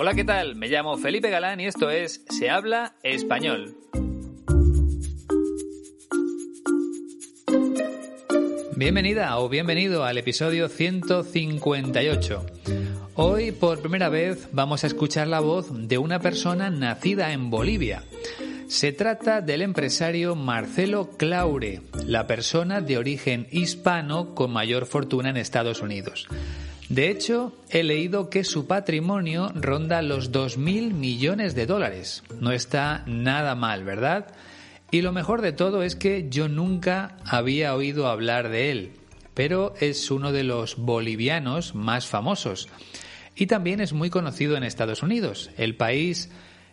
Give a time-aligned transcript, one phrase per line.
[0.00, 0.54] Hola, ¿qué tal?
[0.54, 3.74] Me llamo Felipe Galán y esto es Se habla español.
[8.76, 12.46] Bienvenida o bienvenido al episodio 158.
[13.16, 18.04] Hoy por primera vez vamos a escuchar la voz de una persona nacida en Bolivia.
[18.68, 25.38] Se trata del empresario Marcelo Claure, la persona de origen hispano con mayor fortuna en
[25.38, 26.28] Estados Unidos.
[26.88, 32.22] De hecho, he leído que su patrimonio ronda los 2.000 millones de dólares.
[32.40, 34.28] No está nada mal, ¿verdad?
[34.90, 38.92] Y lo mejor de todo es que yo nunca había oído hablar de él,
[39.34, 42.68] pero es uno de los bolivianos más famosos.
[43.36, 46.30] Y también es muy conocido en Estados Unidos, el país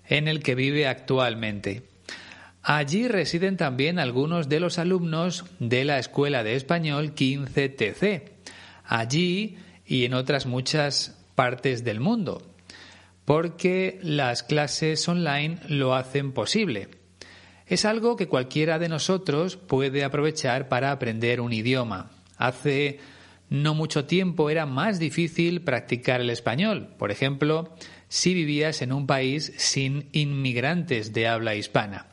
[0.07, 1.83] en el que vive actualmente.
[2.63, 8.31] Allí residen también algunos de los alumnos de la Escuela de Español 15TC.
[8.85, 12.41] Allí y en otras muchas partes del mundo,
[13.25, 16.89] porque las clases online lo hacen posible.
[17.67, 22.11] Es algo que cualquiera de nosotros puede aprovechar para aprender un idioma.
[22.37, 22.99] Hace
[23.49, 27.75] no mucho tiempo era más difícil practicar el español, por ejemplo,
[28.07, 32.07] si vivías en un país sin inmigrantes de habla hispana.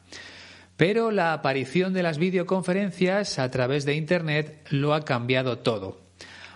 [0.76, 6.01] Pero la aparición de las videoconferencias a través de Internet lo ha cambiado todo.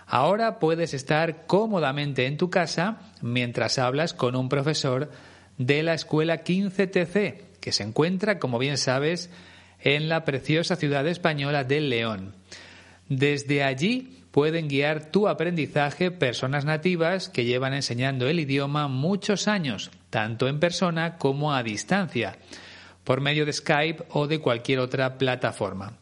[0.07, 5.11] Ahora puedes estar cómodamente en tu casa mientras hablas con un profesor
[5.57, 9.29] de la escuela 15TC, que se encuentra, como bien sabes,
[9.81, 12.35] en la preciosa ciudad española de León.
[13.09, 19.91] Desde allí pueden guiar tu aprendizaje personas nativas que llevan enseñando el idioma muchos años,
[20.09, 22.37] tanto en persona como a distancia,
[23.03, 25.97] por medio de Skype o de cualquier otra plataforma.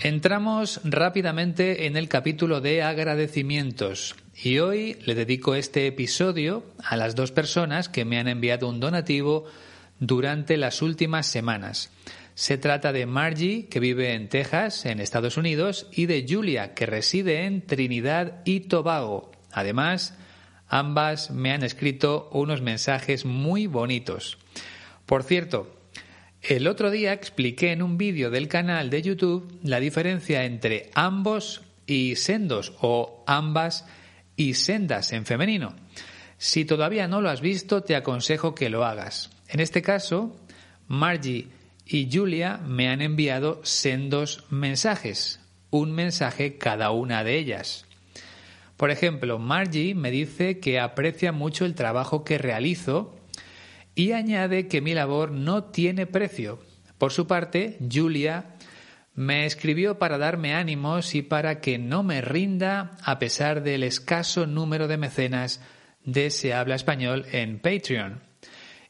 [0.01, 7.17] Entramos rápidamente en el capítulo de agradecimientos y hoy le dedico este episodio a las
[7.17, 9.47] dos personas que me han enviado un donativo
[9.99, 11.91] durante las últimas semanas.
[12.37, 16.87] Se trata de Margie, que vive en Texas, en Estados Unidos, y de Julia, que
[16.87, 19.33] reside en Trinidad y Tobago.
[19.51, 20.17] Además,
[20.69, 24.39] ambas me han escrito unos mensajes muy bonitos.
[25.07, 25.78] Por cierto,
[26.43, 31.63] el otro día expliqué en un vídeo del canal de YouTube la diferencia entre ambos
[31.87, 33.87] y sendos o ambas
[34.37, 35.75] y sendas en femenino.
[36.39, 39.31] Si todavía no lo has visto, te aconsejo que lo hagas.
[39.49, 40.37] En este caso,
[40.87, 41.49] Margie
[41.85, 47.87] y Julia me han enviado sendos mensajes, un mensaje cada una de ellas.
[48.77, 53.18] Por ejemplo, Margie me dice que aprecia mucho el trabajo que realizo
[53.99, 56.61] y añade que mi labor no tiene precio.
[56.99, 58.55] Por su parte, Julia
[59.17, 64.47] me escribió para darme ánimos y para que no me rinda a pesar del escaso
[64.47, 65.61] número de mecenas
[66.05, 68.23] de Se habla español en Patreon.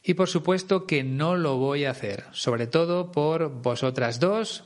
[0.03, 4.65] Y por supuesto que no lo voy a hacer, sobre todo por vosotras dos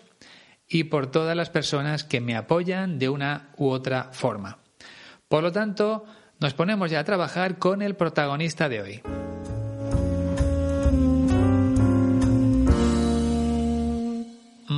[0.68, 4.60] y por todas las personas que me apoyan de una u otra forma.
[5.30, 6.04] Por lo tanto,
[6.42, 9.23] nos ponemos ya a trabajar con el protagonista de hoy.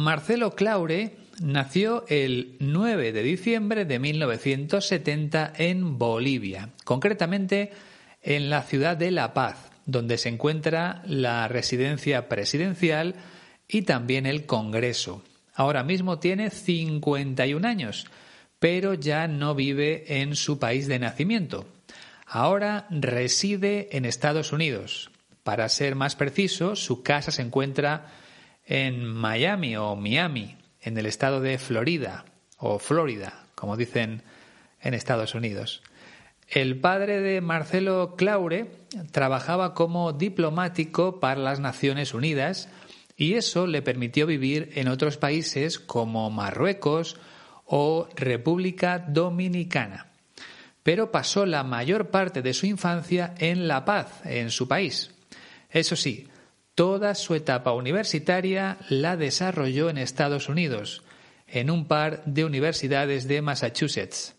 [0.05, 7.71] Marcelo Claure nació el 9 de diciembre de 1970 en Bolivia, concretamente
[8.21, 13.15] en la ciudad de La Paz, donde se encuentra la residencia presidencial
[13.67, 15.23] y también el Congreso.
[15.55, 18.05] Ahora mismo tiene 51 años,
[18.59, 21.65] pero ya no vive en su país de nacimiento.
[22.27, 25.09] Ahora reside en Estados Unidos.
[25.41, 28.05] Para ser más preciso, su casa se encuentra
[28.65, 32.25] en Miami o Miami, en el estado de Florida
[32.57, 34.23] o Florida, como dicen
[34.81, 35.83] en Estados Unidos.
[36.47, 38.69] El padre de Marcelo Claure
[39.11, 42.69] trabajaba como diplomático para las Naciones Unidas
[43.17, 47.17] y eso le permitió vivir en otros países como Marruecos
[47.65, 50.07] o República Dominicana.
[50.83, 55.11] Pero pasó la mayor parte de su infancia en La Paz, en su país.
[55.71, 56.27] Eso sí,
[56.75, 61.03] Toda su etapa universitaria la desarrolló en Estados Unidos,
[61.47, 64.35] en un par de universidades de Massachusetts.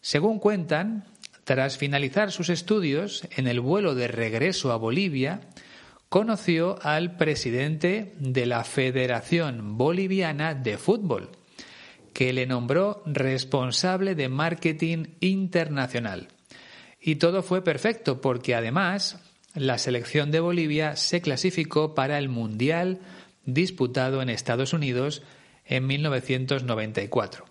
[0.00, 1.04] Según cuentan,
[1.44, 5.40] tras finalizar sus estudios en el vuelo de regreso a Bolivia,
[6.08, 11.28] conoció al presidente de la Federación Boliviana de Fútbol,
[12.14, 16.28] que le nombró responsable de marketing internacional.
[16.98, 19.18] Y todo fue perfecto porque además
[19.54, 23.00] la selección de Bolivia se clasificó para el Mundial
[23.44, 25.22] disputado en Estados Unidos
[25.64, 27.46] en 1994.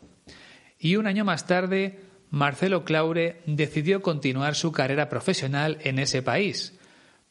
[0.79, 1.99] Y un año más tarde
[2.29, 6.77] Marcelo Claure decidió continuar su carrera profesional en ese país.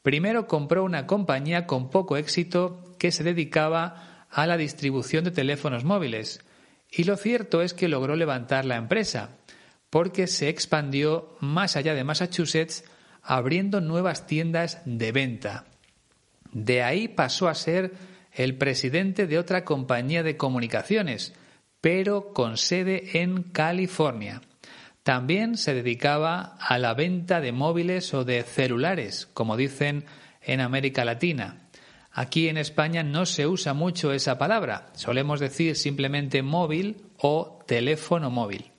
[0.03, 5.85] Primero compró una compañía con poco éxito que se dedicaba a la distribución de teléfonos
[5.85, 6.41] móviles,
[6.91, 9.37] y lo cierto es que logró levantar la empresa,
[9.91, 12.85] porque se expandió más allá de Massachusetts,
[13.27, 15.65] abriendo nuevas tiendas de venta.
[16.53, 17.93] De ahí pasó a ser
[18.33, 21.35] el presidente de otra compañía de comunicaciones,
[21.81, 24.43] pero con sede en California.
[25.03, 30.05] También se dedicaba a la venta de móviles o de celulares, como dicen
[30.43, 31.69] en América Latina.
[32.13, 38.31] Aquí en España no se usa mucho esa palabra, solemos decir simplemente móvil o teléfono
[38.31, 38.71] móvil.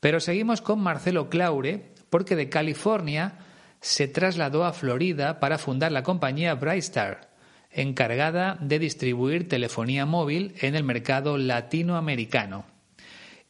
[0.00, 3.43] Pero seguimos con Marcelo Claure porque de California
[3.84, 7.28] se trasladó a Florida para fundar la compañía Brightstar,
[7.70, 12.64] encargada de distribuir telefonía móvil en el mercado latinoamericano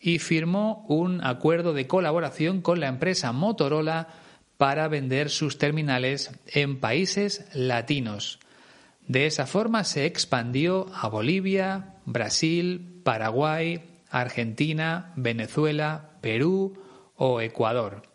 [0.00, 4.08] y firmó un acuerdo de colaboración con la empresa Motorola
[4.56, 8.40] para vender sus terminales en países latinos.
[9.06, 16.76] De esa forma se expandió a Bolivia, Brasil, Paraguay, Argentina, Venezuela, Perú
[17.14, 18.13] o Ecuador.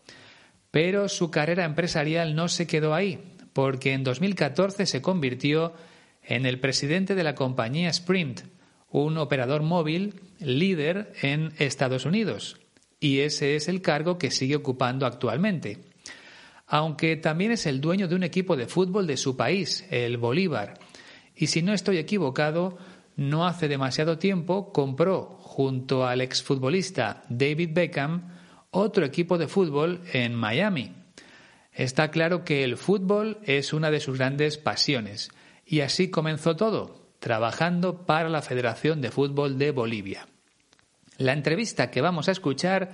[0.72, 3.20] Pero su carrera empresarial no se quedó ahí,
[3.54, 5.74] porque en 2014 se convirtió
[6.24, 8.42] en el presidente de la compañía Sprint,
[8.92, 12.58] un operador móvil líder en Estados Unidos,
[13.00, 15.80] y ese es el cargo que sigue ocupando actualmente.
[16.68, 20.76] Aunque también es el dueño de un equipo de fútbol de su país, el Bolívar,
[21.36, 22.78] y si no estoy equivocado,
[23.16, 28.39] no hace demasiado tiempo compró, junto al exfutbolista David Beckham,
[28.72, 30.94] otro equipo de fútbol en Miami.
[31.72, 35.30] Está claro que el fútbol es una de sus grandes pasiones,
[35.66, 40.28] y así comenzó todo, trabajando para la Federación de Fútbol de Bolivia.
[41.18, 42.92] La entrevista que vamos a escuchar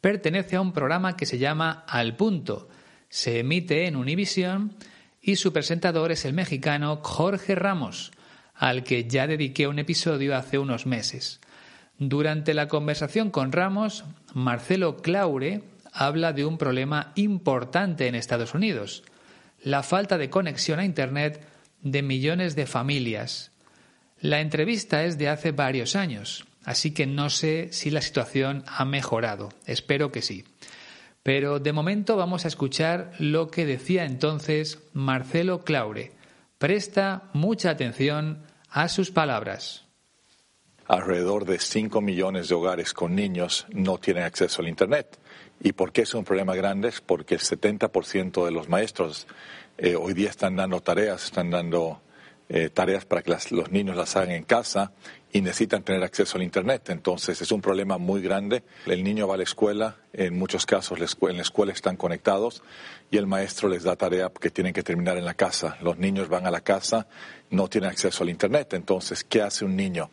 [0.00, 2.68] pertenece a un programa que se llama Al Punto.
[3.08, 4.76] Se emite en Univision
[5.20, 8.12] y su presentador es el mexicano Jorge Ramos,
[8.54, 11.40] al que ya dediqué un episodio hace unos meses.
[11.98, 15.62] Durante la conversación con Ramos, Marcelo Claure
[15.92, 19.04] habla de un problema importante en Estados Unidos,
[19.62, 21.46] la falta de conexión a Internet
[21.82, 23.52] de millones de familias,
[24.24, 28.86] la entrevista es de hace varios años, así que no sé si la situación ha
[28.86, 29.50] mejorado.
[29.66, 30.44] Espero que sí.
[31.22, 36.12] Pero de momento vamos a escuchar lo que decía entonces Marcelo Claure.
[36.56, 39.83] Presta mucha atención a sus palabras.
[40.86, 45.18] Alrededor de 5 millones de hogares con niños no tienen acceso al Internet.
[45.62, 46.88] ¿Y por qué es un problema grande?
[46.88, 49.26] Es porque el 70% de los maestros
[49.78, 52.02] eh, hoy día están dando tareas, están dando
[52.50, 54.92] eh, tareas para que los niños las hagan en casa
[55.32, 56.90] y necesitan tener acceso al Internet.
[56.90, 58.62] Entonces es un problema muy grande.
[58.84, 62.62] El niño va a la escuela, en muchos casos en la escuela están conectados
[63.10, 65.78] y el maestro les da tarea que tienen que terminar en la casa.
[65.80, 67.06] Los niños van a la casa,
[67.48, 68.74] no tienen acceso al Internet.
[68.74, 70.10] Entonces, ¿qué hace un niño?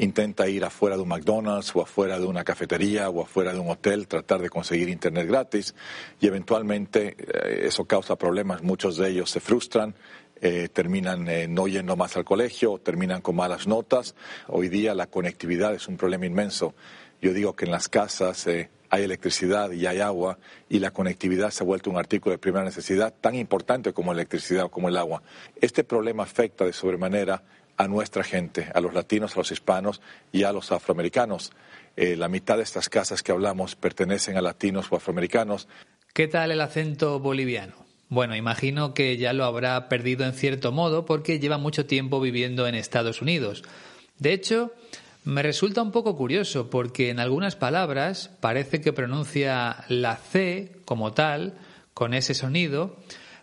[0.00, 3.68] Intenta ir afuera de un McDonald's o afuera de una cafetería o afuera de un
[3.68, 5.74] hotel, tratar de conseguir Internet gratis
[6.18, 8.62] y eventualmente eh, eso causa problemas.
[8.62, 9.94] Muchos de ellos se frustran
[10.40, 14.14] eh, terminan eh, no yendo más al colegio, terminan con malas notas.
[14.48, 16.72] Hoy día la conectividad es un problema inmenso.
[17.20, 20.38] Yo digo que en las casas hay electricidad y hay agua
[20.70, 24.22] y la conectividad se ha vuelto un artículo de primera necesidad tan importante como la
[24.22, 25.22] electricidad o como el agua.
[25.60, 27.42] Este problema afecta de sobremanera
[27.80, 31.50] a nuestra gente, a los latinos, a los hispanos y a los afroamericanos.
[31.96, 35.66] la mitad de estas casas que hablamos pertenecen a latinos o afroamericanos.
[36.12, 37.74] ¿Qué tal el acento boliviano?
[38.10, 42.66] Bueno, imagino que ya lo habrá perdido en cierto modo porque lleva mucho tiempo viviendo
[42.66, 43.62] en Estados Unidos.
[44.18, 44.72] De hecho,
[45.24, 51.12] me resulta un poco curioso porque en algunas palabras parece que pronuncia la C como
[51.12, 51.54] tal,
[51.94, 52.96] con ese sonido,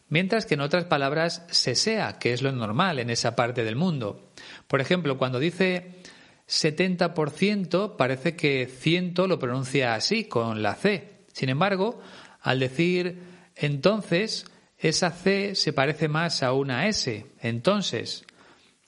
[0.09, 3.75] mientras que en otras palabras se sea, que es lo normal en esa parte del
[3.75, 4.26] mundo.
[4.67, 6.01] Por ejemplo, cuando dice
[6.47, 11.25] 70% parece que ciento lo pronuncia así, con la C.
[11.33, 12.01] Sin embargo,
[12.41, 13.19] al decir
[13.55, 14.45] entonces,
[14.77, 17.25] esa C se parece más a una S.
[17.41, 18.25] Entonces,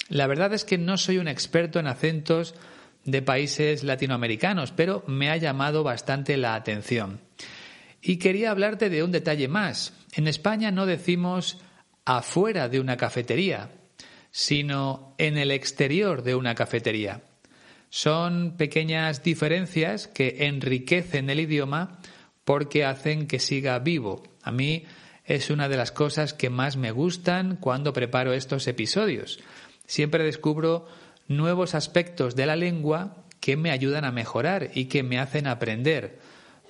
[0.09, 2.55] la verdad es que no soy un experto en acentos,
[3.05, 7.21] de países latinoamericanos, pero me ha llamado bastante la atención.
[8.01, 9.93] Y quería hablarte de un detalle más.
[10.13, 11.57] En España no decimos
[12.05, 13.69] afuera de una cafetería,
[14.31, 17.21] sino en el exterior de una cafetería.
[17.89, 21.99] Son pequeñas diferencias que enriquecen el idioma
[22.45, 24.23] porque hacen que siga vivo.
[24.43, 24.85] A mí
[25.25, 29.39] es una de las cosas que más me gustan cuando preparo estos episodios.
[29.85, 30.87] Siempre descubro
[31.27, 36.19] nuevos aspectos de la lengua que me ayudan a mejorar y que me hacen aprender.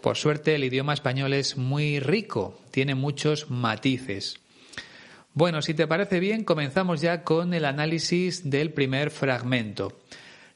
[0.02, 4.40] Por suerte el idioma español es muy rico, tiene muchos matices.
[5.40, 9.98] Bueno, si te parece bien, comenzamos ya con el análisis del primer fragmento.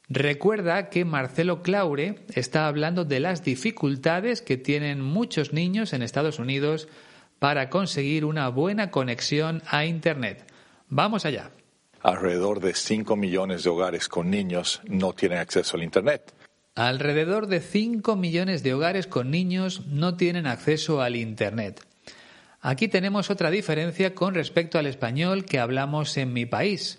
[0.09, 6.37] Recuerda que Marcelo Claure está hablando de las dificultades que tienen muchos niños en Estados
[6.37, 6.89] Unidos
[7.39, 10.51] para conseguir una buena conexión a Internet.
[10.89, 11.51] Vamos allá.
[12.01, 16.33] Alrededor de 5 millones de hogares con niños no tienen acceso al Internet.
[16.75, 21.85] Alrededor de 5 millones de hogares con niños no tienen acceso al Internet.
[22.65, 26.98] Aquí tenemos otra diferencia con respecto al español que hablamos en mi país.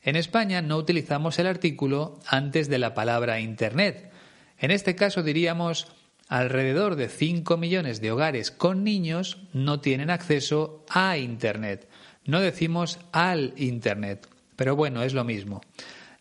[0.00, 4.10] En España no utilizamos el artículo antes de la palabra Internet.
[4.58, 5.88] En este caso diríamos
[6.28, 11.90] alrededor de 5 millones de hogares con niños no tienen acceso a Internet.
[12.24, 14.26] No decimos al Internet,
[14.56, 15.60] pero bueno, es lo mismo.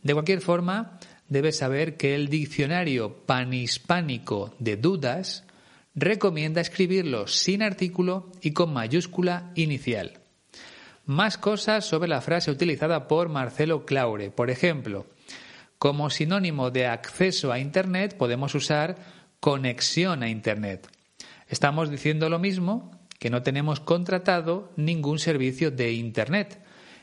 [0.04, 5.46] De cualquier forma, debes saber que el diccionario panhispánico de dudas
[5.96, 10.20] recomienda escribirlo sin artículo y con mayúscula inicial.
[11.06, 14.32] Más cosas sobre la frase utilizada por Marcelo Claure.
[14.32, 15.08] Por ejemplo,
[15.78, 18.98] como sinónimo de acceso a Internet podemos usar
[19.40, 20.88] conexión a Internet.
[21.48, 26.62] Estamos diciendo lo mismo que no tenemos contratado ningún servicio de Internet.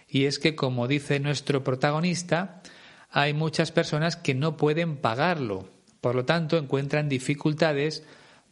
[0.09, 2.63] Y es que, como dice nuestro protagonista,
[3.11, 5.69] hay muchas personas que no pueden pagarlo.
[6.01, 8.05] Por lo tanto, encuentran dificultades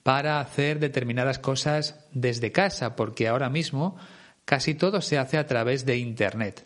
[0.06, 3.96] para hacer determinadas cosas desde casa, porque ahora mismo
[4.44, 6.62] casi todo se hace a través de Internet.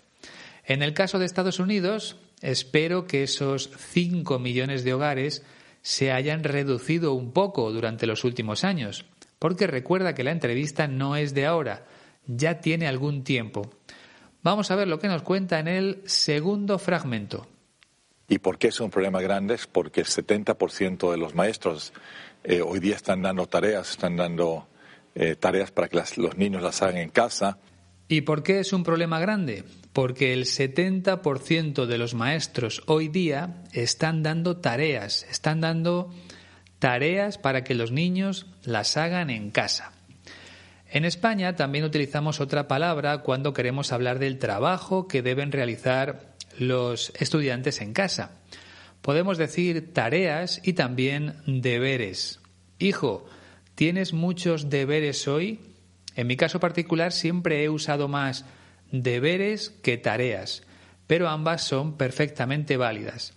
[0.63, 5.43] En el caso de Estados Unidos, espero que esos 5 millones de hogares
[5.81, 9.07] se hayan reducido un poco durante los últimos años,
[9.39, 11.87] porque recuerda que la entrevista no es de ahora,
[12.27, 13.71] ya tiene algún tiempo.
[14.43, 17.47] Vamos a ver lo que nos cuenta en el segundo fragmento.
[18.29, 19.55] ¿Y por qué es un problema grande?
[19.55, 21.93] Es porque el 70% de los maestros
[22.45, 24.69] eh, hoy día están dando tareas, están dando
[25.15, 27.59] eh, tareas para que los niños las hagan en casa.
[28.09, 29.65] ¿Y por qué es un problema grande?
[29.93, 36.13] Porque el 70% de los maestros hoy día están dando tareas, están dando
[36.79, 39.93] tareas para que los niños las hagan en casa.
[40.89, 47.13] En España también utilizamos otra palabra cuando queremos hablar del trabajo que deben realizar los
[47.21, 48.40] estudiantes en casa.
[49.03, 52.41] Podemos decir tareas y también deberes.
[52.79, 53.27] Hijo,
[53.75, 55.61] ¿tienes muchos deberes hoy?
[56.17, 58.45] En mi caso particular siempre he usado más
[58.93, 60.63] deberes que tareas,
[61.07, 63.33] pero ambas son perfectamente válidas.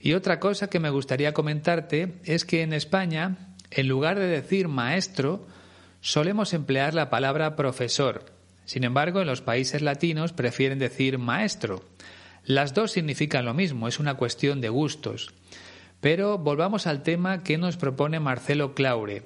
[0.00, 4.68] Y otra cosa que me gustaría comentarte es que en España, en lugar de decir
[4.68, 5.46] maestro,
[6.00, 8.24] solemos emplear la palabra profesor.
[8.64, 11.82] Sin embargo, en los países latinos prefieren decir maestro.
[12.46, 15.34] Las dos significan lo mismo, es una cuestión de gustos.
[16.00, 19.24] Pero volvamos al tema que nos propone Marcelo Claure.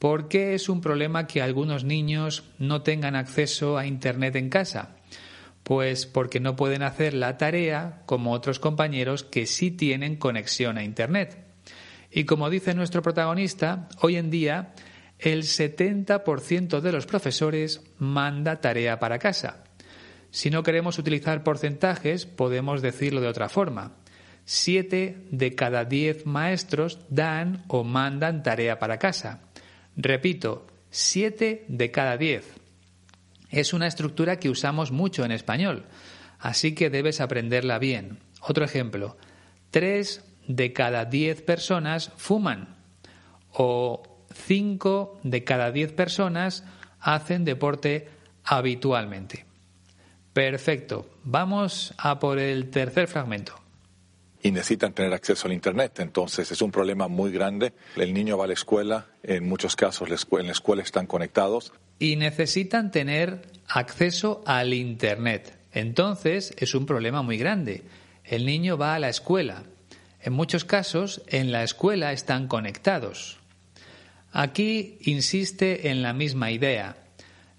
[0.00, 4.96] ¿Por qué es un problema que algunos niños no tengan acceso a Internet en casa?
[5.62, 10.82] Pues porque no pueden hacer la tarea como otros compañeros que sí tienen conexión a
[10.82, 11.38] Internet.
[12.10, 14.74] Y como dice nuestro protagonista, hoy en día
[15.20, 19.69] el 70% de los profesores manda tarea para casa.
[20.30, 23.96] Si no queremos utilizar porcentajes, podemos decirlo de otra forma.
[24.44, 29.42] Siete de cada diez maestros dan o mandan tarea para casa.
[29.96, 32.54] Repito, siete de cada diez.
[33.50, 35.84] Es una estructura que usamos mucho en español,
[36.38, 38.18] así que debes aprenderla bien.
[38.40, 39.16] Otro ejemplo,
[39.70, 42.76] tres de cada diez personas fuman
[43.52, 46.64] o cinco de cada diez personas
[47.00, 48.08] hacen deporte
[48.44, 49.49] habitualmente.
[50.32, 51.10] Perfecto.
[51.24, 53.54] Vamos a por el tercer fragmento.
[54.42, 56.00] Y necesitan tener acceso al Internet.
[56.00, 57.74] Entonces es un problema muy grande.
[57.96, 61.72] El niño va a la escuela, en muchos casos en la escuela están conectados.
[61.98, 65.58] Y necesitan tener acceso al Internet.
[65.72, 67.82] Entonces es un problema muy grande.
[68.24, 69.64] El niño va a la escuela.
[70.22, 73.38] En muchos casos en la escuela están conectados.
[74.32, 76.96] Aquí insiste en la misma idea.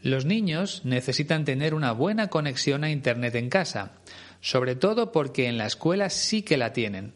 [0.01, 3.93] Los niños necesitan tener una buena conexión a Internet en casa,
[4.41, 7.13] sobre todo porque en la escuela sí que la tienen.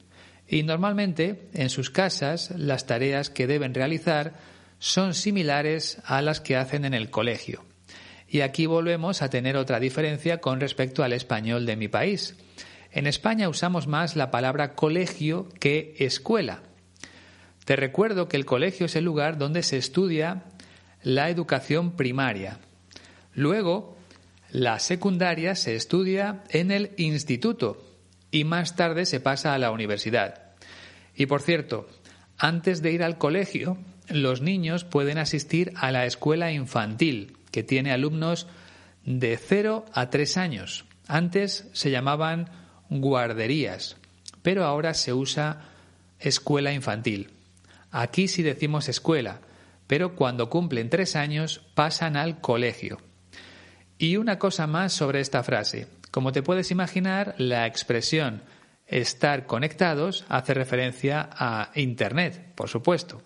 [0.47, 4.33] Y normalmente en sus casas las tareas que deben realizar
[4.77, 7.65] son similares a las que hacen en el colegio.
[8.27, 12.35] Y aquí volvemos a tener otra diferencia con respecto al español de mi país.
[12.91, 16.61] En España usamos más la palabra colegio que escuela.
[17.65, 20.43] Te recuerdo que el colegio es el lugar donde se estudia
[21.01, 22.59] la educación primaria.
[23.35, 23.97] Luego,
[24.49, 27.85] la secundaria se estudia en el instituto
[28.31, 30.53] y más tarde se pasa a la universidad.
[31.15, 31.87] Y por cierto,
[32.37, 33.77] antes de ir al colegio,
[34.09, 38.47] los niños pueden asistir a la escuela infantil, que tiene alumnos
[39.05, 40.85] de 0 a 3 años.
[41.07, 42.49] Antes se llamaban
[42.89, 43.97] guarderías,
[44.41, 45.61] pero ahora se usa
[46.19, 47.31] escuela infantil.
[47.91, 49.41] Aquí sí decimos escuela,
[49.87, 52.99] pero cuando cumplen tres años pasan al colegio.
[53.97, 55.87] Y una cosa más sobre esta frase.
[56.11, 58.41] Como te puedes imaginar, la expresión
[58.87, 63.21] estar conectados hace referencia a Internet, por supuesto.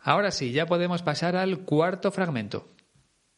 [0.00, 2.68] Ahora sí, ya podemos pasar al cuarto fragmento.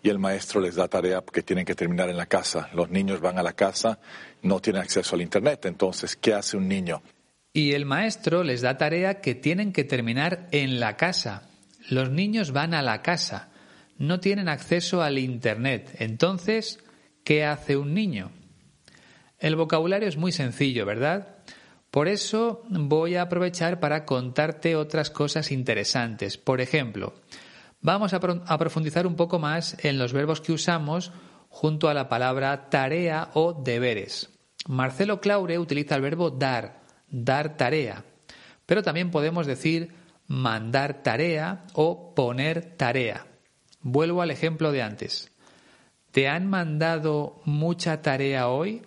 [0.02, 2.68] Y el maestro les da tarea que tienen que terminar en la casa.
[2.74, 3.98] Los niños van a la casa,
[4.42, 5.66] no tienen acceso al Internet.
[5.66, 7.02] Entonces, ¿qué hace un niño?
[7.52, 11.48] Y el maestro les da tarea que tienen que terminar en la casa.
[11.88, 13.48] Los niños van a la casa,
[13.98, 15.96] no tienen acceso al Internet.
[15.98, 16.78] Entonces,
[17.24, 18.30] ¿qué hace un niño?
[19.38, 21.36] El vocabulario es muy sencillo, ¿verdad?
[21.90, 26.36] Por eso voy a aprovechar para contarte otras cosas interesantes.
[26.36, 27.14] Por ejemplo,
[27.80, 31.12] vamos a, profundizar un poco más en los verbos que usamos
[31.48, 34.30] junto a la palabra tarea o deberes.
[34.68, 38.04] Marcelo Claure utiliza el verbo dar, dar tarea,
[38.66, 39.94] pero también podemos decir
[40.26, 43.26] mandar tarea o poner tarea.
[43.88, 45.30] Vuelvo al ejemplo de antes.
[46.10, 48.82] ¿Te han mandado mucha tarea hoy?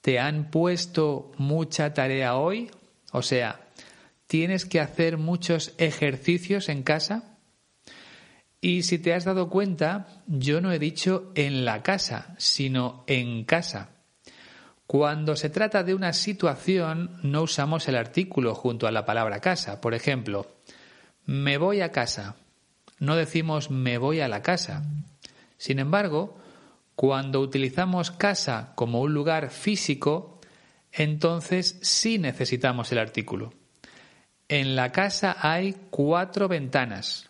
[0.00, 2.70] ¿Te han puesto mucha tarea hoy?
[3.12, 3.60] O sea,
[4.26, 7.36] ¿tienes que hacer muchos ejercicios en casa?
[8.62, 13.44] Y si te has dado cuenta, yo no he dicho en la casa, sino en
[13.44, 13.90] casa.
[14.86, 19.82] Cuando se trata de una situación, no usamos el artículo junto a la palabra casa.
[19.82, 20.56] Por ejemplo,
[21.26, 22.36] me voy a casa.
[22.98, 24.84] No decimos me voy a la casa.
[25.58, 26.38] Sin embargo,
[26.94, 30.40] cuando utilizamos casa como un lugar físico,
[30.92, 33.52] entonces sí necesitamos el artículo.
[34.48, 37.28] En la casa hay cuatro ventanas.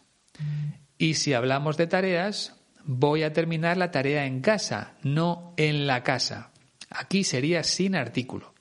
[0.99, 6.03] Y si hablamos de tareas, voy a terminar la tarea en casa, no en la
[6.03, 6.53] casa.
[6.91, 8.55] Aquí sería sin artículo.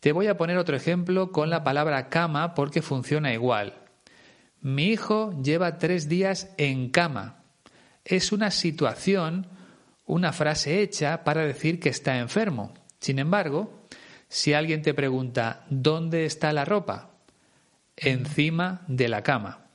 [0.00, 3.74] Te voy a poner otro ejemplo con la palabra cama porque funciona igual.
[4.60, 7.42] Mi hijo lleva tres días en cama.
[8.04, 9.46] Es una situación
[10.08, 12.72] una frase hecha para decir que está enfermo.
[12.98, 13.86] Sin embargo,
[14.28, 17.10] si alguien te pregunta ¿dónde está la ropa?
[17.96, 19.66] Encima de la cama.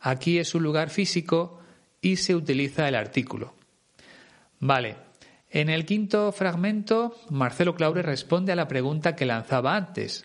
[0.00, 1.60] Aquí es un lugar físico
[2.02, 3.54] y se utiliza el artículo.
[4.58, 4.96] Vale.
[5.52, 10.24] En el quinto fragmento, Marcelo Claure responde a la pregunta que lanzaba antes.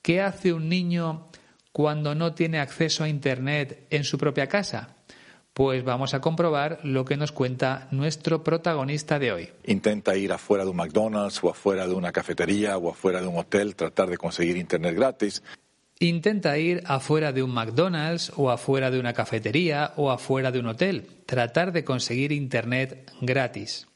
[0.00, 1.28] ¿Qué hace un niño
[1.72, 4.96] cuando no tiene acceso a Internet en su propia casa?
[5.52, 9.50] Pues vamos a comprobar lo que nos cuenta nuestro protagonista de hoy.
[9.64, 13.36] Intenta ir afuera de un McDonald's o afuera de una cafetería o afuera de un
[13.36, 15.42] hotel, tratar de conseguir internet gratis.
[15.98, 20.66] Intenta ir afuera de un McDonald's o afuera de una cafetería o afuera de un
[20.68, 23.86] hotel, tratar de conseguir internet gratis.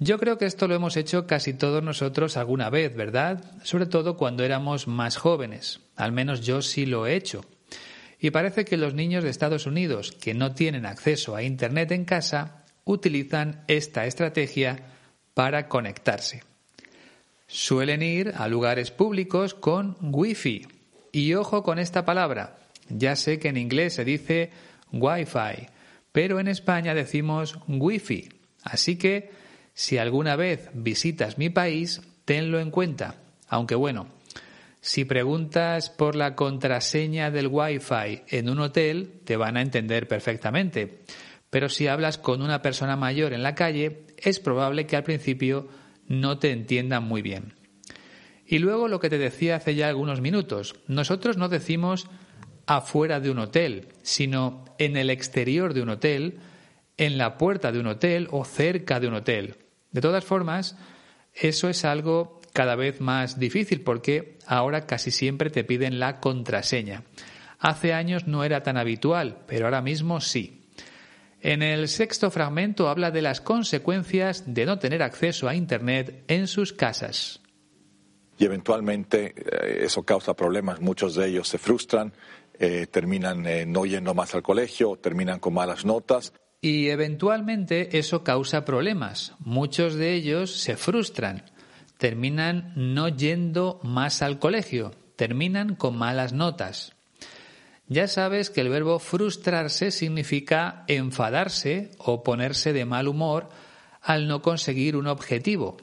[0.00, 3.44] Yo creo que esto lo hemos hecho casi todos nosotros alguna vez, ¿verdad?
[3.64, 5.80] Sobre todo cuando éramos más jóvenes.
[5.96, 7.44] Al menos yo sí lo he hecho.
[8.20, 12.04] Y parece que los niños de Estados Unidos que no tienen acceso a Internet en
[12.04, 14.94] casa utilizan esta estrategia
[15.34, 16.42] para conectarse.
[17.48, 20.66] Suelen ir a lugares públicos con Wi-Fi.
[21.10, 22.58] Y ojo con esta palabra.
[22.88, 24.50] Ya sé que en inglés se dice
[24.92, 25.68] Wi-Fi,
[26.12, 28.28] pero en España decimos Wi-Fi.
[28.62, 29.30] Así que
[29.78, 33.14] si alguna vez visitas mi país, tenlo en cuenta.
[33.46, 34.08] Aunque bueno,
[34.80, 41.04] si preguntas por la contraseña del Wi-Fi en un hotel, te van a entender perfectamente.
[41.48, 45.68] Pero si hablas con una persona mayor en la calle, es probable que al principio
[46.08, 47.54] no te entiendan muy bien.
[48.44, 52.08] Y luego lo que te decía hace ya algunos minutos, nosotros no decimos
[52.66, 56.40] afuera de un hotel, sino en el exterior de un hotel,
[56.96, 59.67] en la puerta de un hotel o cerca de un hotel.
[59.90, 60.76] De todas formas,
[61.34, 67.04] eso es algo cada vez más difícil porque ahora casi siempre te piden la contraseña.
[67.58, 70.58] Hace años no era tan habitual, pero ahora mismo sí.
[71.40, 76.46] En el sexto fragmento habla de las consecuencias de no tener acceso a Internet en
[76.46, 77.40] sus casas.
[78.40, 80.80] y eventualmente eh, eso causa problemas.
[80.80, 82.12] Muchos de ellos se frustran,
[82.58, 86.32] eh, terminan eh, no yendo más al colegio, terminan con malas notas.
[86.60, 89.34] Y eventualmente eso causa problemas.
[89.38, 91.44] Muchos de ellos se frustran,
[91.98, 96.94] terminan no yendo más al colegio, terminan con malas notas.
[97.86, 103.48] Ya sabes que el verbo frustrarse significa enfadarse o ponerse de mal humor
[104.02, 105.78] al no conseguir un objetivo.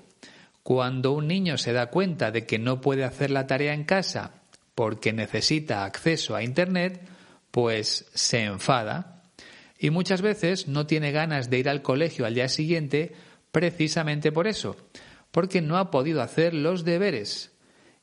[0.62, 4.32] Cuando un niño se da cuenta de que no puede hacer la tarea en casa
[4.76, 7.02] porque necesita acceso a Internet,
[7.52, 9.15] pues se enfada
[9.78, 13.14] y muchas veces no tiene ganas de ir al colegio al día siguiente
[13.52, 14.76] precisamente por eso,
[15.32, 17.52] porque no ha podido hacer los deberes.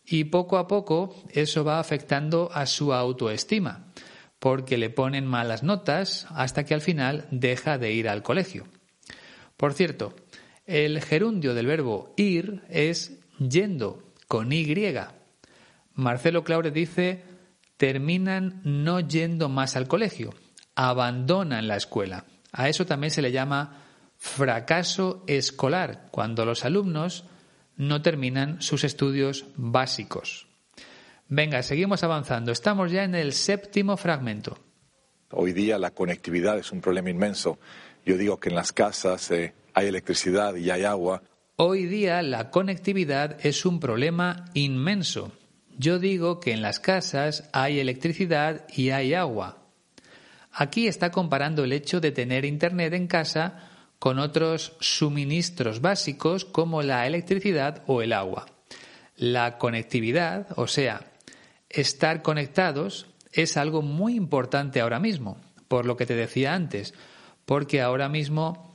[0.04, 3.92] Y poco a poco eso va afectando a su autoestima
[4.42, 8.66] porque le ponen malas notas hasta que al final deja de ir al colegio.
[9.56, 10.16] Por cierto,
[10.66, 14.66] el gerundio del verbo ir es yendo, con Y.
[15.94, 17.22] Marcelo Claure dice,
[17.76, 20.34] terminan no yendo más al colegio,
[20.74, 22.24] abandonan la escuela.
[22.52, 23.82] A eso también se le llama
[24.16, 27.24] fracaso escolar, cuando los alumnos
[27.76, 30.46] no terminan sus estudios básicos.
[31.28, 32.52] Venga, seguimos avanzando.
[32.52, 34.58] Estamos ya en el séptimo fragmento.
[35.30, 37.58] Hoy día la conectividad es un problema inmenso.
[38.04, 41.22] Yo digo que en las casas eh, hay electricidad y hay agua.
[41.56, 45.32] Hoy día la conectividad es un problema inmenso.
[45.78, 49.61] Yo digo que en las casas hay electricidad y hay agua.
[50.52, 56.82] Aquí está comparando el hecho de tener Internet en casa con otros suministros básicos como
[56.82, 58.46] la electricidad o el agua.
[59.16, 61.12] La conectividad, o sea,
[61.68, 65.38] estar conectados es algo muy importante ahora mismo,
[65.68, 66.94] por lo que te decía antes,
[67.46, 68.74] porque ahora mismo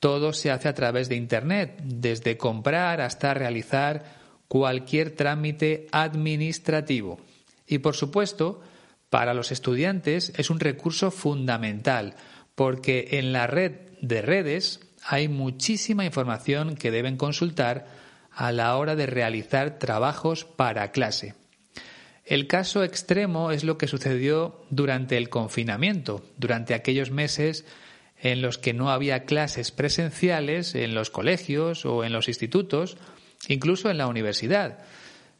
[0.00, 4.04] todo se hace a través de Internet, desde comprar hasta realizar
[4.46, 7.18] cualquier trámite administrativo.
[7.66, 8.62] Y por supuesto,
[9.10, 12.14] para los estudiantes es un recurso fundamental,
[12.54, 17.86] porque en la red de redes hay muchísima información que deben consultar
[18.30, 21.34] a la hora de realizar trabajos para clase.
[22.24, 27.64] El caso extremo es lo que sucedió durante el confinamiento, durante aquellos meses
[28.20, 32.98] en los que no había clases presenciales en los colegios o en los institutos,
[33.48, 34.80] incluso en la universidad.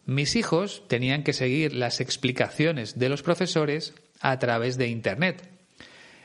[0.09, 5.47] Mis hijos tenían que seguir las explicaciones de los profesores a través de Internet.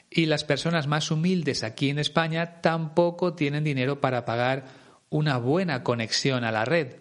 [0.10, 4.64] Y las personas más humildes aquí en España tampoco tienen dinero para pagar
[5.10, 6.96] una buena conexión a la red.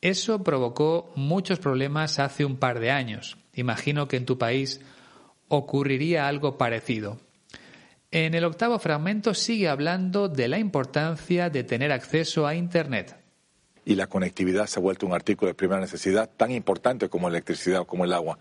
[0.00, 3.38] Eso provocó muchos problemas hace un par de años.
[3.54, 4.80] Imagino que en tu país
[5.46, 7.20] ocurriría algo parecido.
[8.10, 13.21] En el octavo fragmento sigue hablando de la importancia de tener acceso a Internet.
[13.84, 17.36] Y la conectividad se ha vuelto un artículo de primera necesidad tan importante como la
[17.36, 18.38] electricidad o como el agua.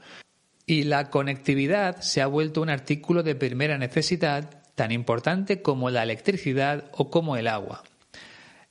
[0.66, 6.04] Y la conectividad se ha vuelto un artículo de primera necesidad tan importante como la
[6.04, 7.84] electricidad o como el agua.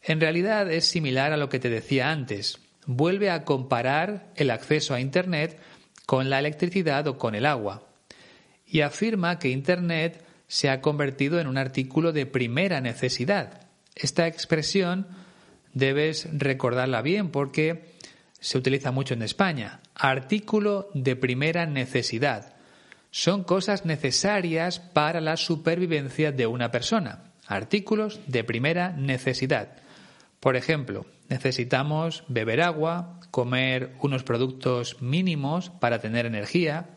[0.03, 4.95] En realidad es similar a lo que te decía antes vuelve a comparar el acceso
[4.95, 5.59] a Internet
[6.07, 7.87] con la electricidad o con el agua
[8.67, 13.69] y afirma que Internet se ha convertido en un artículo de primera necesidad.
[13.95, 15.07] Esta expresión
[15.75, 17.95] debes recordarla bien porque
[18.41, 19.81] se utiliza mucho en España.
[19.95, 22.55] Artículo de primera necesidad.
[23.11, 27.33] Son cosas necesarias para la supervivencia de una persona.
[27.47, 29.77] Artículos de primera necesidad.
[30.39, 36.91] Por ejemplo, necesitamos beber agua, comer unos productos mínimos para tener energía.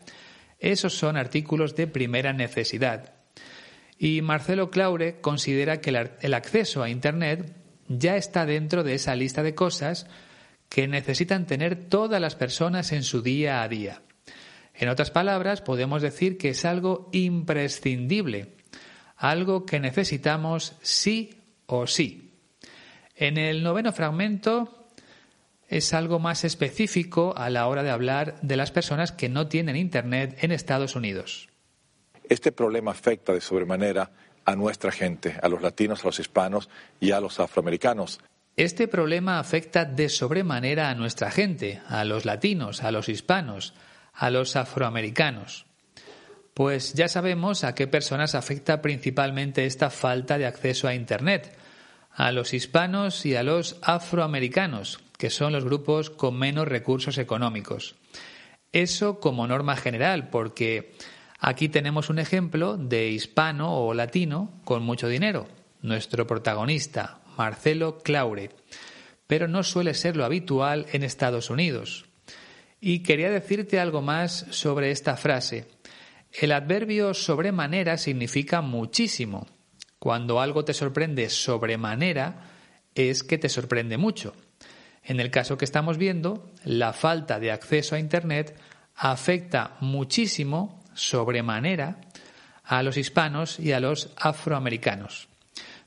[0.60, 3.12] Esos son artículos de primera necesidad.
[3.98, 9.42] Y Marcelo Claure considera que el acceso a Internet ya está dentro de esa lista
[9.42, 10.06] de cosas
[10.68, 14.02] que necesitan tener todas las personas en su día a día.
[14.74, 18.54] En otras palabras, podemos decir que es algo imprescindible,
[19.16, 22.32] algo que necesitamos sí o sí.
[23.14, 24.88] En el noveno fragmento
[25.68, 29.76] es algo más específico a la hora de hablar de las personas que no tienen
[29.76, 31.48] Internet en Estados Unidos.
[32.28, 34.10] Este problema afecta de sobremanera
[34.44, 36.68] a nuestra gente, a los latinos, a los hispanos
[37.00, 38.20] y a los afroamericanos.
[38.56, 43.74] Este problema afecta de sobremanera a nuestra gente, a los latinos, a los hispanos,
[44.12, 45.66] a los afroamericanos.
[46.54, 51.56] Pues ya sabemos a qué personas afecta principalmente esta falta de acceso a Internet
[52.14, 57.96] a los hispanos y a los afroamericanos, que son los grupos con menos recursos económicos.
[58.72, 60.94] Eso como norma general, porque
[61.46, 65.46] aquí tenemos un ejemplo de hispano o latino con mucho dinero,
[65.82, 68.50] nuestro protagonista, Marcelo Claure.
[69.26, 72.06] pero no suele ser lo habitual en Estados Unidos.
[72.80, 75.66] Y quería decirte algo más sobre esta frase.
[76.32, 79.46] El adverbio sobremanera significa muchísimo.
[79.98, 82.50] Cuando algo te sorprende sobremanera,
[82.94, 84.34] es que te sorprende mucho.
[85.02, 88.56] En el caso que estamos viendo, la falta de acceso a Internet
[88.94, 91.98] afecta muchísimo, sobremanera,
[92.64, 95.28] a los hispanos y a los afroamericanos.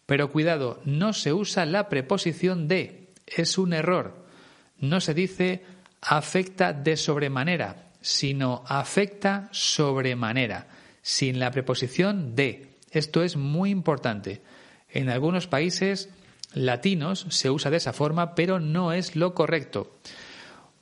[0.06, 4.26] Pero cuidado, no se usa la preposición de, es un error.
[4.80, 5.65] No se dice
[6.02, 10.67] afecta de sobremanera, sino afecta sobremanera,
[11.02, 12.70] sin la preposición de.
[12.91, 14.41] Esto es muy importante.
[14.89, 16.10] En algunos países
[16.54, 19.98] latinos se usa de esa forma, pero no es lo correcto.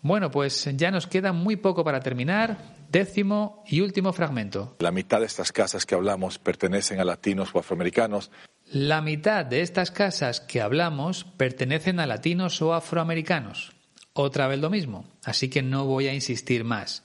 [0.02, 2.58] Bueno, pues ya nos queda muy poco para terminar.
[2.96, 4.78] Décimo y último fragmento.
[4.80, 8.32] La mitad de estas casas que hablamos pertenecen a latinos o afroamericanos.
[8.72, 13.74] La mitad de estas casas que hablamos pertenecen a latinos o afroamericanos.
[14.14, 17.04] Otra vez lo mismo, así que no voy a insistir más.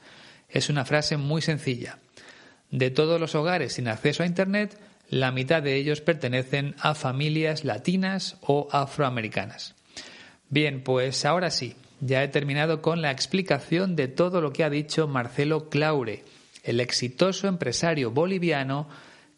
[0.49, 1.99] Es una frase muy sencilla.
[2.71, 7.65] De todos los hogares sin acceso a Internet, la mitad de ellos pertenecen a familias
[7.65, 9.75] latinas o afroamericanas.
[10.51, 14.71] Bien, pues ahora sí, ya he terminado con la explicación de todo lo que ha
[14.71, 16.25] dicho Marcelo Claure,
[16.63, 18.89] el exitoso empresario boliviano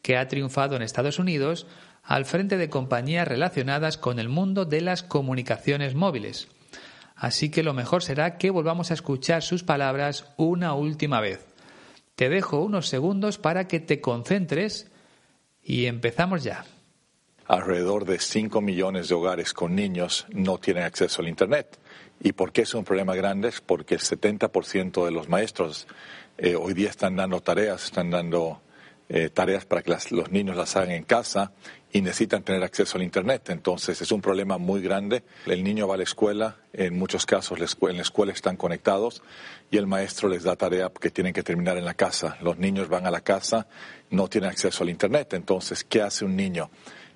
[0.02, 1.66] que ha triunfado en Estados Unidos
[2.02, 6.48] al frente de compañías relacionadas con el mundo de las comunicaciones móviles.
[7.14, 11.46] Así que lo mejor será que volvamos a escuchar sus palabras una última vez.
[12.16, 14.90] Te dejo unos segundos para que te concentres
[15.62, 16.64] y empezamos ya.
[17.46, 21.78] Alrededor de 5 millones de hogares con niños no tienen acceso al Internet.
[22.24, 23.48] ¿Y por qué es un problema grande?
[23.48, 25.88] Es porque el 70% de los maestros
[26.38, 28.62] eh, hoy día están dando tareas, están dando
[29.08, 31.50] eh, tareas para que los niños las hagan en casa
[31.92, 33.50] y necesitan tener acceso al Internet.
[33.50, 35.24] Entonces es un problema muy grande.
[35.46, 39.20] El niño va a la escuela, en muchos casos en la escuela están conectados
[39.72, 42.38] y el maestro les da tarea que tienen que terminar en la casa.
[42.40, 43.66] Los niños van a la casa,
[44.10, 45.34] no tienen acceso al Internet.
[45.34, 46.70] Entonces, ¿qué hace un niño?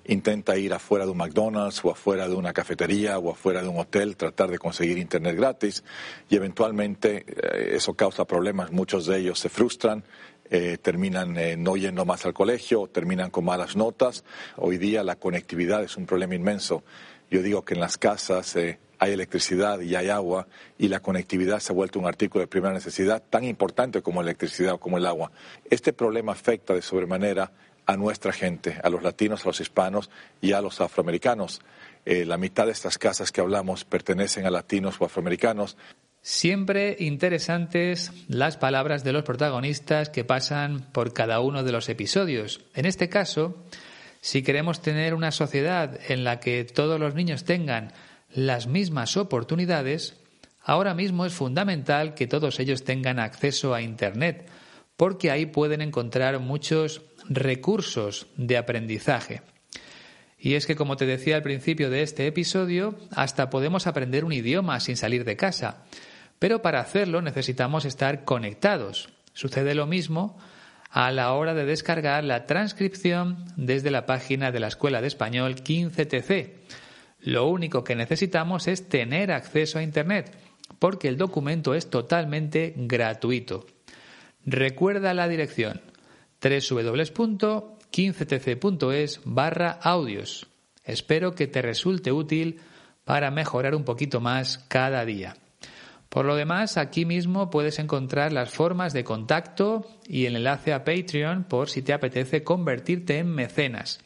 [0.07, 3.77] Intenta ir afuera de un McDonald's o afuera de una cafetería o afuera de un
[3.77, 5.83] hotel, tratar de conseguir Internet gratis
[6.29, 8.71] y eventualmente eh, eso causa problemas.
[8.71, 10.05] Muchos de ellos se frustran,
[10.49, 14.23] eh, terminan eh, no yendo más al colegio, terminan con malas notas.
[14.55, 16.83] Hoy día la conectividad es un problema inmenso.
[17.29, 21.73] Yo digo que en las casas hay electricidad y hay agua y la conectividad se
[21.73, 25.05] ha vuelto un artículo de primera necesidad tan importante como la electricidad o como el
[25.05, 25.31] agua.
[25.69, 27.51] Este problema afecta de sobremanera
[27.87, 31.61] a nuestra gente, a los latinos, a los hispanos y a los afroamericanos.
[32.05, 35.75] la mitad de estas casas que hablamos pertenecen a latinos o afroamericanos.
[36.21, 42.61] Siempre interesantes las palabras de los protagonistas que pasan por cada uno de los episodios.
[42.75, 43.55] En este caso,
[44.19, 47.93] si queremos tener una sociedad en la que todos los niños tengan
[48.33, 50.17] las mismas oportunidades,
[50.61, 54.49] ahora mismo es fundamental que todos ellos tengan acceso a Internet,
[54.97, 59.41] porque ahí pueden encontrar muchos recursos de aprendizaje.
[60.39, 64.33] Y es que, como te decía al principio de este episodio, hasta podemos aprender un
[64.33, 65.85] idioma sin salir de casa.
[66.39, 69.09] Pero para hacerlo necesitamos estar conectados.
[69.33, 70.37] Sucede lo mismo
[70.89, 75.55] a la hora de descargar la transcripción desde la página de la Escuela de Español
[75.55, 76.53] 15TC.
[77.21, 80.35] Lo único que necesitamos es tener acceso a Internet,
[80.79, 83.65] porque el documento es totalmente gratuito.
[84.49, 85.81] Recuerda la dirección
[86.41, 90.47] www.15tc.es barra audios.
[90.85, 92.61] Espero que te resulte útil
[93.03, 95.35] para mejorar un poquito más cada día.
[96.07, 100.85] Por lo demás, aquí mismo puedes encontrar las formas de contacto y el enlace a
[100.85, 103.99] Patreon por si te apetece convertirte en mecenas.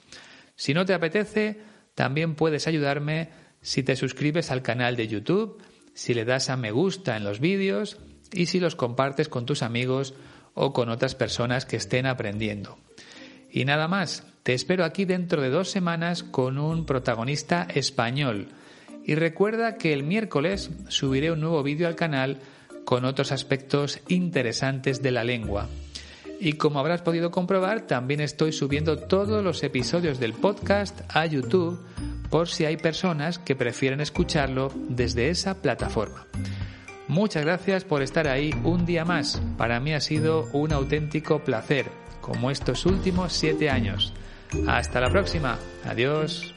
[0.55, 1.59] Si no te apetece,
[1.93, 3.29] también puedes ayudarme
[3.61, 5.61] si te suscribes al canal de YouTube,
[5.93, 7.99] si le das a me gusta en los vídeos
[8.33, 10.13] y si los compartes con tus amigos
[10.53, 12.77] o con otras personas que estén aprendiendo.
[13.51, 18.47] Y nada más, te espero aquí dentro de dos semanas con un protagonista español
[19.05, 22.39] y recuerda que el miércoles subiré un nuevo vídeo al canal
[22.85, 25.67] con otros aspectos interesantes de la lengua.
[26.39, 31.79] Y como habrás podido comprobar, también estoy subiendo todos los episodios del podcast a YouTube
[32.31, 36.25] por si hay personas que prefieren escucharlo desde esa plataforma.
[37.11, 39.41] Muchas gracias por estar ahí un día más.
[39.57, 41.87] Para mí ha sido un auténtico placer,
[42.21, 44.13] como estos últimos siete años.
[44.65, 45.59] Hasta la próxima.
[45.83, 46.53] Adiós.